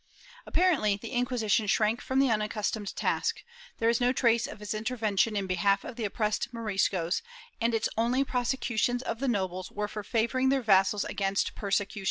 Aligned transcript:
* 0.25 0.47
Apparently 0.47 0.97
the 0.97 1.11
Inquisition 1.11 1.67
shrank 1.67 2.01
from 2.01 2.17
the 2.17 2.31
unaccustomed 2.31 2.95
task; 2.95 3.43
there 3.77 3.87
is 3.87 4.01
no 4.01 4.11
trace 4.11 4.47
of 4.47 4.59
its 4.59 4.73
intervention 4.73 5.35
in 5.35 5.45
behalf 5.45 5.83
of 5.83 5.95
the 5.95 6.05
oppressed 6.05 6.51
Moriscos, 6.51 7.21
and 7.61 7.75
its 7.75 7.87
only 7.95 8.23
prosecutions 8.23 9.03
of 9.03 9.19
the 9.19 9.27
nobles 9.27 9.69
were 9.71 9.87
for 9.87 10.01
favoring 10.03 10.49
their 10.49 10.63
vassals 10.63 11.05
against 11.05 11.49
its 11.49 11.55
persecution. 11.55 11.99